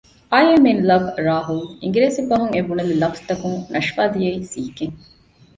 އައި 0.31 0.47
އެމް 0.49 0.65
އިން 0.67 0.83
ލަވް 0.89 1.07
ރާހުލް 1.27 1.65
އިނގިރޭސި 1.81 2.21
ބަހުން 2.29 2.53
އެ 2.55 2.59
ބުނެލި 2.67 2.93
ލަފްޒުތަކުން 3.01 3.59
ނަޝްފާ 3.73 4.01
ދިއައީ 4.13 4.39
ސިހިގެން 4.51 4.95